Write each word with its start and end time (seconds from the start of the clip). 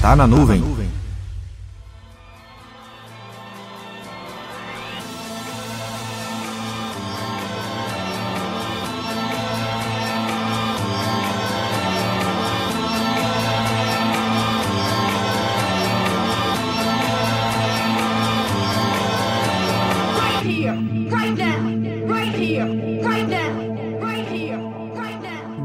Tá 0.00 0.16
na 0.16 0.26
nuvem. 0.26 0.62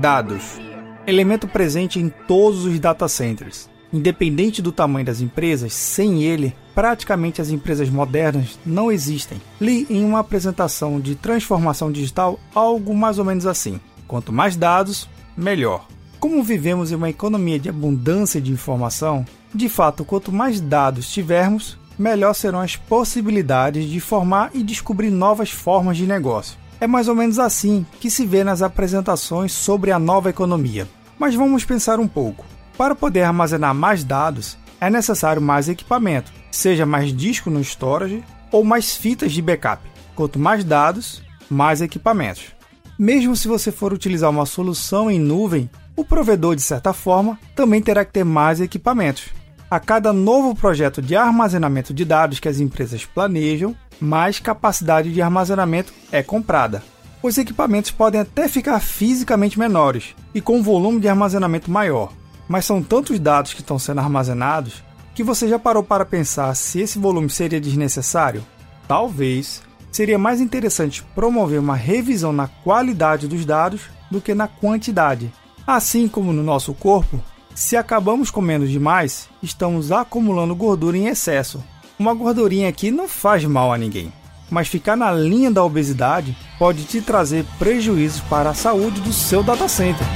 Dados. 0.00 0.58
Elemento 1.06 1.46
presente 1.46 2.00
em 2.00 2.08
todos 2.08 2.64
os 2.64 2.80
data 2.80 3.06
centers. 3.08 3.71
Independente 3.92 4.62
do 4.62 4.72
tamanho 4.72 5.04
das 5.04 5.20
empresas, 5.20 5.74
sem 5.74 6.22
ele, 6.22 6.54
praticamente 6.74 7.42
as 7.42 7.50
empresas 7.50 7.90
modernas 7.90 8.58
não 8.64 8.90
existem. 8.90 9.40
Li 9.60 9.86
em 9.90 10.02
uma 10.04 10.20
apresentação 10.20 10.98
de 10.98 11.14
transformação 11.14 11.92
digital 11.92 12.40
algo 12.54 12.94
mais 12.94 13.18
ou 13.18 13.24
menos 13.24 13.46
assim: 13.46 13.78
quanto 14.08 14.32
mais 14.32 14.56
dados, 14.56 15.08
melhor. 15.36 15.86
Como 16.18 16.42
vivemos 16.42 16.90
em 16.90 16.94
uma 16.94 17.10
economia 17.10 17.58
de 17.58 17.68
abundância 17.68 18.40
de 18.40 18.52
informação, 18.52 19.26
de 19.54 19.68
fato, 19.68 20.04
quanto 20.04 20.32
mais 20.32 20.60
dados 20.60 21.12
tivermos, 21.12 21.76
melhor 21.98 22.32
serão 22.32 22.60
as 22.60 22.76
possibilidades 22.76 23.90
de 23.90 24.00
formar 24.00 24.50
e 24.54 24.62
descobrir 24.62 25.10
novas 25.10 25.50
formas 25.50 25.96
de 25.96 26.06
negócio. 26.06 26.56
É 26.80 26.86
mais 26.86 27.08
ou 27.08 27.14
menos 27.14 27.38
assim 27.38 27.84
que 28.00 28.10
se 28.10 28.24
vê 28.24 28.42
nas 28.42 28.62
apresentações 28.62 29.52
sobre 29.52 29.92
a 29.92 29.98
nova 29.98 30.30
economia. 30.30 30.88
Mas 31.18 31.34
vamos 31.34 31.64
pensar 31.64 32.00
um 32.00 32.08
pouco. 32.08 32.44
Para 32.76 32.94
poder 32.94 33.22
armazenar 33.22 33.74
mais 33.74 34.02
dados, 34.02 34.56
é 34.80 34.90
necessário 34.90 35.40
mais 35.40 35.68
equipamento, 35.68 36.32
seja 36.50 36.84
mais 36.84 37.14
disco 37.14 37.50
no 37.50 37.60
storage 37.60 38.24
ou 38.50 38.64
mais 38.64 38.96
fitas 38.96 39.32
de 39.32 39.40
backup. 39.40 39.82
Quanto 40.14 40.38
mais 40.38 40.64
dados, 40.64 41.22
mais 41.48 41.80
equipamentos. 41.80 42.52
Mesmo 42.98 43.34
se 43.36 43.48
você 43.48 43.72
for 43.72 43.92
utilizar 43.92 44.30
uma 44.30 44.46
solução 44.46 45.10
em 45.10 45.18
nuvem, 45.18 45.70
o 45.96 46.04
provedor, 46.04 46.54
de 46.56 46.62
certa 46.62 46.92
forma, 46.92 47.38
também 47.54 47.82
terá 47.82 48.04
que 48.04 48.12
ter 48.12 48.24
mais 48.24 48.60
equipamentos. 48.60 49.30
A 49.70 49.80
cada 49.80 50.12
novo 50.12 50.54
projeto 50.54 51.00
de 51.00 51.16
armazenamento 51.16 51.94
de 51.94 52.04
dados 52.04 52.38
que 52.38 52.48
as 52.48 52.60
empresas 52.60 53.04
planejam, 53.04 53.74
mais 54.00 54.38
capacidade 54.38 55.12
de 55.12 55.22
armazenamento 55.22 55.92
é 56.10 56.22
comprada. 56.22 56.82
Os 57.22 57.38
equipamentos 57.38 57.90
podem 57.90 58.20
até 58.20 58.48
ficar 58.48 58.80
fisicamente 58.80 59.58
menores 59.58 60.14
e 60.34 60.40
com 60.40 60.58
um 60.58 60.62
volume 60.62 61.00
de 61.00 61.08
armazenamento 61.08 61.70
maior, 61.70 62.12
mas 62.52 62.66
são 62.66 62.82
tantos 62.82 63.18
dados 63.18 63.54
que 63.54 63.62
estão 63.62 63.78
sendo 63.78 64.00
armazenados 64.00 64.84
que 65.14 65.24
você 65.24 65.48
já 65.48 65.58
parou 65.58 65.82
para 65.82 66.04
pensar 66.04 66.54
se 66.54 66.80
esse 66.82 66.98
volume 66.98 67.30
seria 67.30 67.58
desnecessário? 67.58 68.44
Talvez 68.86 69.62
seria 69.90 70.18
mais 70.18 70.38
interessante 70.38 71.02
promover 71.14 71.58
uma 71.58 71.74
revisão 71.74 72.30
na 72.30 72.48
qualidade 72.48 73.26
dos 73.26 73.46
dados 73.46 73.84
do 74.10 74.20
que 74.20 74.34
na 74.34 74.46
quantidade. 74.46 75.32
Assim 75.66 76.06
como 76.06 76.30
no 76.30 76.42
nosso 76.42 76.74
corpo, 76.74 77.18
se 77.54 77.74
acabamos 77.74 78.30
comendo 78.30 78.68
demais, 78.68 79.30
estamos 79.42 79.90
acumulando 79.90 80.54
gordura 80.54 80.98
em 80.98 81.06
excesso. 81.06 81.64
Uma 81.98 82.12
gordurinha 82.12 82.68
aqui 82.68 82.90
não 82.90 83.08
faz 83.08 83.42
mal 83.46 83.72
a 83.72 83.78
ninguém, 83.78 84.12
mas 84.50 84.68
ficar 84.68 84.94
na 84.94 85.10
linha 85.10 85.50
da 85.50 85.64
obesidade 85.64 86.36
pode 86.58 86.84
te 86.84 87.00
trazer 87.00 87.46
prejuízos 87.58 88.20
para 88.20 88.50
a 88.50 88.54
saúde 88.54 89.00
do 89.00 89.10
seu 89.10 89.42
data 89.42 89.66
center. 89.68 90.06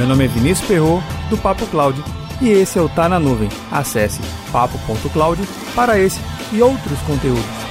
Meu 0.00 0.08
nome 0.08 0.24
é 0.24 0.28
Vinícius 0.28 0.66
Perro 0.66 1.02
do 1.28 1.36
Papo 1.36 1.66
Cloud, 1.66 2.02
e 2.40 2.48
esse 2.48 2.78
é 2.78 2.80
o 2.80 2.88
Tá 2.88 3.06
na 3.06 3.20
Nuvem. 3.20 3.50
Acesse 3.70 4.18
papo.cloud 4.50 5.46
para 5.74 5.98
esse 5.98 6.18
e 6.54 6.62
outros 6.62 6.98
conteúdos. 7.02 7.69